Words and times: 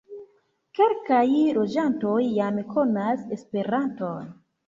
Kelkaj 0.79 1.25
loĝantoj 1.57 2.15
jam 2.39 2.57
konas 2.71 3.23
Esperanton. 3.39 4.35